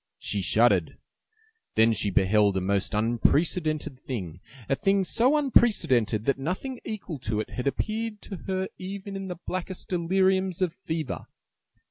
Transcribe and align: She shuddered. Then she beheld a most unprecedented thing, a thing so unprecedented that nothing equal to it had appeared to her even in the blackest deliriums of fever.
She 0.17 0.41
shuddered. 0.41 0.97
Then 1.75 1.93
she 1.93 2.09
beheld 2.09 2.57
a 2.57 2.59
most 2.59 2.95
unprecedented 2.95 3.99
thing, 3.99 4.39
a 4.67 4.75
thing 4.75 5.03
so 5.03 5.37
unprecedented 5.37 6.25
that 6.25 6.39
nothing 6.39 6.79
equal 6.83 7.19
to 7.19 7.39
it 7.39 7.51
had 7.51 7.67
appeared 7.67 8.19
to 8.23 8.37
her 8.47 8.67
even 8.79 9.15
in 9.15 9.27
the 9.27 9.37
blackest 9.45 9.89
deliriums 9.91 10.59
of 10.59 10.73
fever. 10.73 11.27